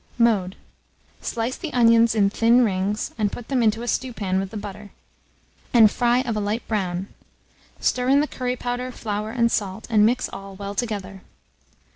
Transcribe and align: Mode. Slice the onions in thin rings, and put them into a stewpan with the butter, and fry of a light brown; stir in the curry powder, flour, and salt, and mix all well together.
Mode. 0.17 0.55
Slice 1.21 1.57
the 1.57 1.71
onions 1.73 2.15
in 2.15 2.31
thin 2.31 2.65
rings, 2.65 3.11
and 3.19 3.31
put 3.31 3.49
them 3.49 3.61
into 3.61 3.83
a 3.83 3.87
stewpan 3.87 4.39
with 4.39 4.49
the 4.49 4.57
butter, 4.57 4.89
and 5.75 5.91
fry 5.91 6.21
of 6.21 6.35
a 6.35 6.39
light 6.39 6.67
brown; 6.67 7.07
stir 7.79 8.09
in 8.09 8.19
the 8.19 8.27
curry 8.27 8.55
powder, 8.55 8.91
flour, 8.91 9.29
and 9.29 9.51
salt, 9.51 9.85
and 9.91 10.03
mix 10.03 10.27
all 10.27 10.55
well 10.55 10.73
together. 10.73 11.21